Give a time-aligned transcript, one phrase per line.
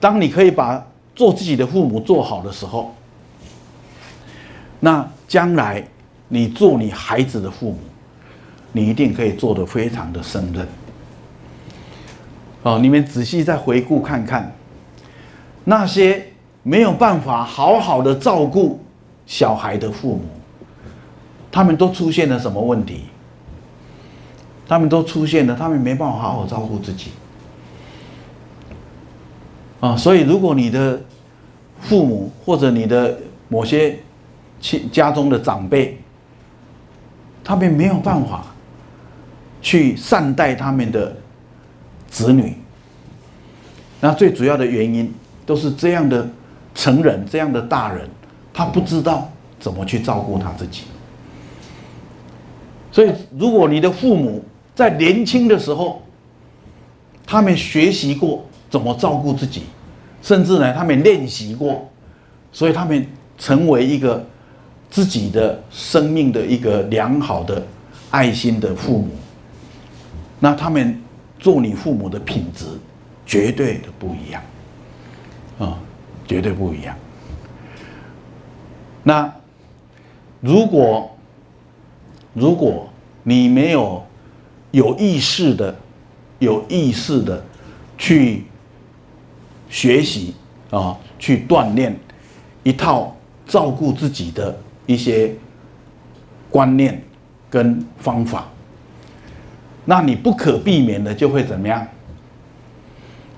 [0.00, 2.94] 当你可以把做自己的父母做好的时候，
[4.80, 5.84] 那将来
[6.28, 7.78] 你做你孩子的父母，
[8.72, 10.66] 你一定可以做得非常的胜任。
[12.62, 14.52] 哦，你们仔细再回顾看看，
[15.64, 16.26] 那些
[16.62, 18.80] 没有办法好好的照顾
[19.26, 20.22] 小孩的父母，
[21.50, 23.04] 他们都出现了什么问题？
[24.68, 27.10] 他们都出现了，他们没办法好好照顾自己。
[29.80, 31.00] 啊，所以如果你的
[31.80, 33.16] 父母或者你的
[33.48, 33.96] 某些
[34.60, 35.96] 亲家中的长辈，
[37.44, 38.44] 他们没有办法
[39.62, 41.16] 去善待他们的
[42.10, 42.56] 子女，
[44.00, 45.14] 那最主要的原因
[45.46, 46.28] 都是这样的
[46.74, 48.08] 成人，这样的大人，
[48.52, 50.82] 他不知道怎么去照顾他自己。
[52.90, 56.02] 所以，如果你的父母在年轻的时候，
[57.24, 58.44] 他们学习过。
[58.70, 59.62] 怎么照顾自己，
[60.22, 61.88] 甚至呢，他们练习过，
[62.52, 63.06] 所以他们
[63.38, 64.24] 成为一个
[64.90, 67.62] 自己的生命的一个良好的
[68.10, 69.10] 爱心的父母。
[70.40, 71.00] 那他们
[71.38, 72.66] 做你父母的品质
[73.26, 74.42] 绝对的不一样，
[75.58, 75.78] 啊，
[76.26, 76.96] 绝对不一样。
[79.02, 79.32] 那
[80.40, 81.10] 如果
[82.34, 82.88] 如果
[83.22, 84.04] 你没有
[84.70, 85.74] 有意识的、
[86.38, 87.42] 有意识的
[87.96, 88.44] 去
[89.68, 90.34] 学习
[90.70, 91.98] 啊，去锻炼
[92.62, 93.16] 一套
[93.46, 95.34] 照顾自己的一些
[96.50, 97.02] 观念
[97.50, 98.48] 跟方法，
[99.84, 101.86] 那你不可避免的就会怎么样？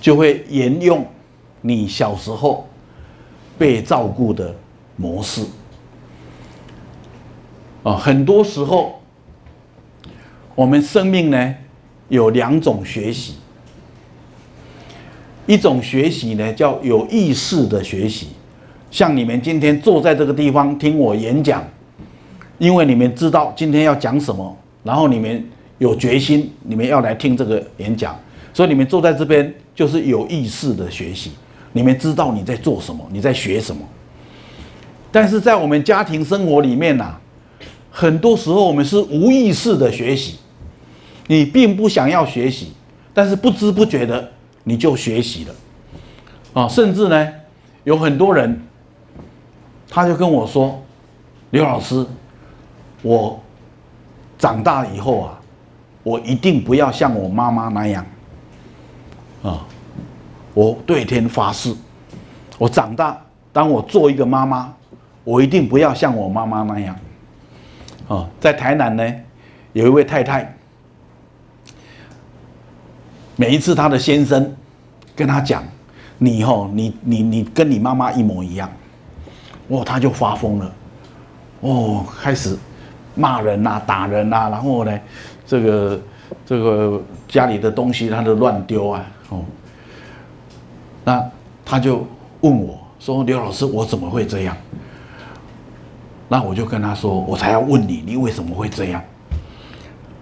[0.00, 1.04] 就会沿用
[1.62, 2.68] 你小时候
[3.58, 4.54] 被照顾的
[4.94, 5.44] 模式
[7.82, 7.96] 啊。
[7.96, 9.00] 很多时候，
[10.54, 11.54] 我们生命呢
[12.08, 13.36] 有两种学习。
[15.46, 18.28] 一种学习呢，叫有意识的学习，
[18.90, 21.64] 像你们今天坐在这个地方听我演讲，
[22.58, 25.44] 因为你们知道今天要讲什么，然后你们
[25.78, 28.18] 有决心，你们要来听这个演讲，
[28.52, 31.30] 所以你们坐在这边就是有意识的学习，
[31.72, 33.82] 你们知道你在做什么，你在学什么。
[35.12, 37.14] 但是在我们家庭生活里面呐，
[37.90, 40.36] 很多时候我们是无意识的学习，
[41.28, 42.72] 你并不想要学习，
[43.14, 44.32] 但是不知不觉的。
[44.68, 45.54] 你就学习了，
[46.52, 47.32] 啊，甚至呢，
[47.84, 48.60] 有很多人，
[49.88, 50.82] 他就跟我说
[51.50, 52.04] ：“刘老师，
[53.00, 53.40] 我
[54.36, 55.40] 长大以后啊，
[56.02, 58.04] 我一定不要像我妈妈那样，
[59.44, 59.64] 啊，
[60.52, 61.72] 我对天发誓，
[62.58, 63.16] 我长大，
[63.52, 64.74] 当我做一个妈妈，
[65.22, 66.96] 我一定不要像我妈妈那样。”
[68.08, 69.14] 啊，在台南呢，
[69.74, 70.55] 有一位太太。
[73.36, 74.54] 每一次他的先生
[75.14, 75.62] 跟他讲
[76.18, 78.70] ：“你吼，你你你跟你妈妈一模一样。”
[79.68, 80.72] 哦，他就发疯了，
[81.60, 82.56] 哦，开始
[83.14, 85.00] 骂人呐、啊、打人呐、啊，然后呢，
[85.44, 86.00] 这个
[86.46, 89.44] 这个家里的东西他都乱丢啊，哦，
[91.04, 91.22] 那
[91.64, 92.06] 他就
[92.42, 94.56] 问我说：“刘老师，我怎么会这样？”
[96.28, 99.02] 那我就跟他说：“我才要问你，你为什么会这样？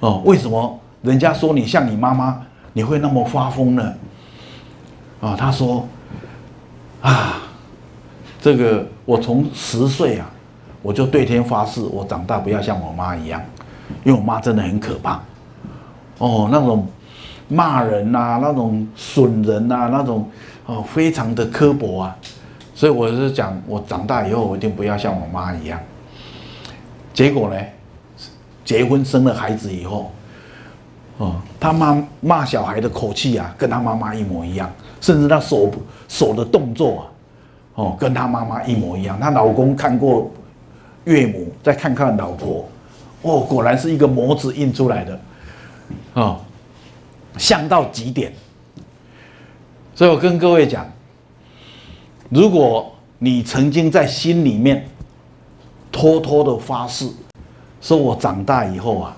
[0.00, 2.42] 哦，为什么人家说你像你妈妈？”
[2.78, 3.92] 你会那么发疯呢？
[5.20, 5.84] 啊，他说，
[7.02, 7.42] 啊，
[8.40, 10.30] 这个我从十岁啊，
[10.80, 13.42] 我就对天发誓，我长大不要像我妈一样，
[14.04, 15.20] 因为我妈真的很可怕。
[16.18, 16.86] 哦，那种
[17.48, 20.30] 骂人呐、啊，那种损人呐、啊，那种
[20.66, 22.16] 哦，非常的刻薄啊。
[22.76, 25.80] 所以我是讲，我长大以后我一定不要像我妈一样。
[27.12, 27.60] 结果呢，
[28.64, 30.12] 结婚生了孩子以后。
[31.16, 34.70] 哦，他妈骂小孩的口气啊，跟他妈妈一模一样，
[35.00, 35.70] 甚至他手
[36.08, 37.02] 手的动作啊，
[37.74, 39.18] 哦，跟他妈妈一模一样。
[39.18, 40.30] 她老公看过
[41.04, 42.68] 岳母，再看看老婆，
[43.22, 45.20] 哦，果然是一个模子印出来的，
[46.14, 46.40] 哦，
[47.36, 48.32] 像到极点。
[49.94, 50.86] 所以我跟各位讲，
[52.28, 54.86] 如果你曾经在心里面
[55.90, 57.08] 偷偷的发誓，
[57.80, 59.16] 说我长大以后啊。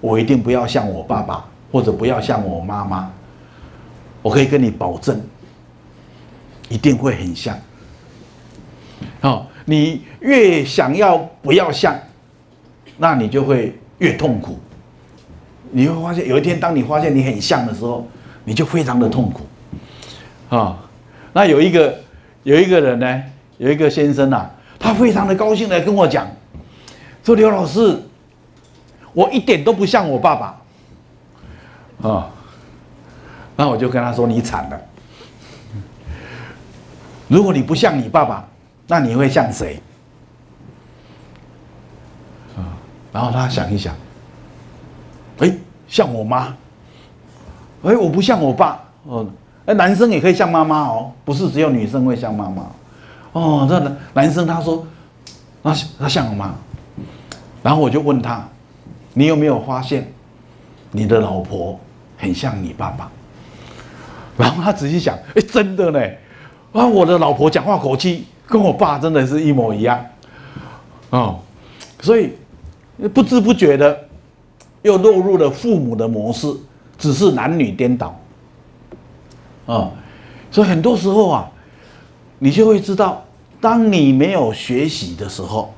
[0.00, 3.10] 我一定不要像我爸爸，或者不要像我妈妈。
[4.20, 5.20] 我可以跟你保证，
[6.68, 7.56] 一定会很像。
[9.20, 11.96] 好，你越想要不要像，
[12.96, 14.58] 那你就会越痛苦。
[15.70, 18.06] 你会发现，有一天当你发现你很像的时候，
[18.44, 19.46] 你就非常的痛苦。
[20.54, 20.78] 啊，
[21.32, 21.96] 那有一个
[22.42, 23.22] 有一个人呢，
[23.58, 26.26] 有一个先生啊，他非常的高兴的跟我讲，
[27.22, 28.02] 说刘老师。
[29.14, 30.57] 我一点都不像我爸爸，
[32.02, 32.30] 啊，
[33.56, 34.80] 那我就跟他说，你惨了，
[37.26, 38.46] 如果你不像你爸爸，
[38.86, 39.80] 那你会像谁？
[42.56, 42.62] 啊，
[43.12, 43.94] 然后他想一想，
[45.38, 45.52] 哎，
[45.88, 46.54] 像我妈，
[47.82, 49.26] 哎，我不像我爸，哦，
[49.66, 52.62] 哎，男生也可以像妈妈哦，不是只有女生会像妈妈，
[53.32, 54.86] 哦，这男男生他说，
[55.62, 56.54] 他他像我妈，
[57.62, 58.46] 然后我就问他，
[59.14, 60.10] 你有没有发现，
[60.92, 61.78] 你的老婆
[62.18, 63.10] 很像你爸爸？
[64.36, 66.00] 然后他仔细想，哎，真的呢。
[66.70, 70.04] 啊，我的老婆讲话口气跟我爸真的是一模一样，
[71.08, 71.40] 哦，
[72.02, 72.34] 所以
[73.14, 73.98] 不知不觉的
[74.82, 76.54] 又落入了父母的模式，
[76.98, 78.20] 只是男女颠倒，
[79.64, 79.90] 啊，
[80.50, 81.50] 所以很多时候啊，
[82.38, 83.24] 你就会知道，
[83.62, 85.72] 当你没有学习的时候，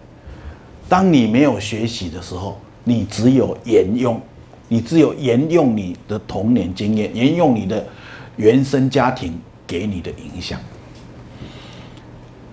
[0.88, 4.20] 当你没有学习的时候，你只有沿用，
[4.72, 7.84] 你只有沿用你的童年经验，沿用你的
[8.36, 9.36] 原生家庭
[9.66, 10.60] 给你的影响。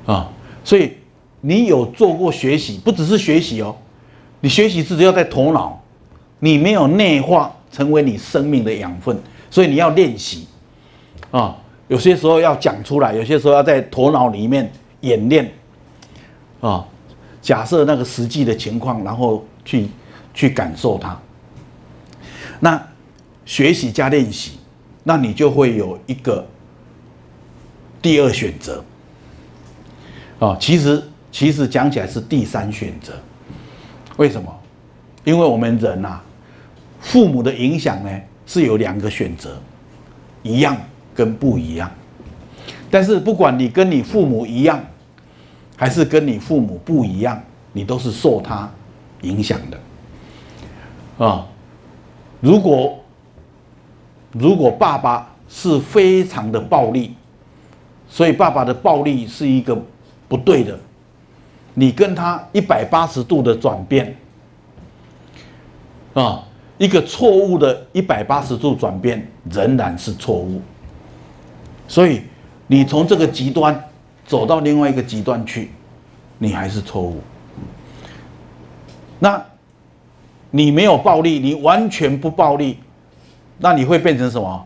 [0.08, 0.28] 啊，
[0.64, 0.94] 所以
[1.42, 3.76] 你有做过学习，不只是学习哦，
[4.40, 5.80] 你学习是只要在头脑，
[6.40, 9.16] 你没有内化成为你生命的养分，
[9.52, 10.48] 所以你要练习
[11.30, 11.56] 啊。
[11.88, 14.72] 有些时候要讲出来，有些时候要在头脑里面
[15.02, 15.50] 演练
[16.62, 16.84] 啊。
[17.44, 19.88] 假设那个实际的情况，然后去
[20.34, 21.18] 去感受它。
[22.60, 22.82] 那
[23.46, 24.60] 学习加练习，
[25.04, 26.46] 那你就会有一个
[28.02, 28.84] 第二选择。
[30.40, 33.14] 哦，其实其实讲起来是第三选择，
[34.18, 34.54] 为什么？
[35.24, 36.24] 因为我们人呐、啊，
[37.02, 39.60] 父母的影响呢是有两个选择，
[40.44, 40.78] 一样
[41.14, 41.92] 跟不一样。
[42.90, 44.82] 但是不管你跟你父母一样，
[45.76, 47.42] 还是跟你父母不一样，
[47.74, 48.72] 你都是受他
[49.22, 51.26] 影响的。
[51.26, 51.48] 啊，
[52.40, 52.98] 如果
[54.32, 57.16] 如果爸爸是非常的暴力，
[58.10, 59.78] 所以爸爸的暴力是一个。
[60.30, 60.78] 不对的，
[61.74, 64.14] 你跟他一百八十度的转变，
[66.14, 66.44] 啊，
[66.78, 70.62] 一个错误的一百八十度转变仍然是错误，
[71.88, 72.24] 所以
[72.68, 73.82] 你从这个极端
[74.26, 75.72] 走到另外一个极端去，
[76.38, 77.22] 你还是错误。
[79.20, 79.42] 那，
[80.52, 82.80] 你没有暴力，你完全不暴力，
[83.60, 84.66] 那你会变成什么？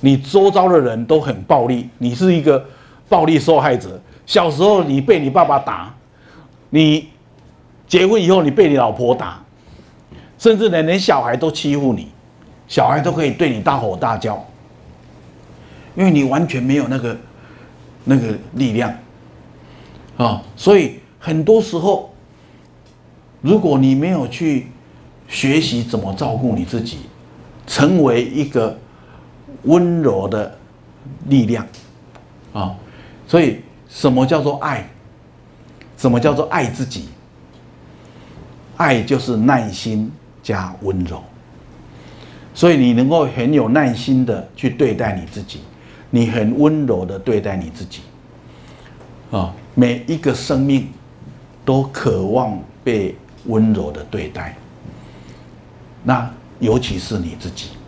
[0.00, 2.64] 你周遭的人都很暴力，你是一个。
[3.10, 5.92] 暴力受害者，小时候你被你爸爸打，
[6.68, 7.08] 你
[7.88, 9.42] 结婚以后你被你老婆打，
[10.38, 12.06] 甚至连连小孩都欺负你，
[12.68, 14.46] 小孩都可以对你大吼大叫，
[15.96, 17.16] 因为你完全没有那个
[18.04, 18.94] 那个力量
[20.16, 22.09] 啊，所以很多时候，
[23.40, 24.66] 如果你没有去
[25.28, 26.98] 学习怎么照顾你自己，
[27.66, 28.78] 成为一个
[29.62, 30.58] 温柔的
[31.26, 31.66] 力量
[32.52, 32.74] 啊。
[33.26, 34.88] 所以，什么叫做爱？
[35.96, 37.08] 什么叫做爱自己？
[38.76, 40.10] 爱就是耐心
[40.42, 41.22] 加温柔。
[42.52, 45.60] 所以，你能够很有耐心的去对待你自己，
[46.10, 48.00] 你很温柔的对待你自己。
[49.30, 50.88] 啊，每一个生命
[51.64, 53.14] 都渴望被
[53.46, 54.56] 温柔的对待。
[56.02, 56.28] 那
[56.58, 57.79] 尤其是你自己。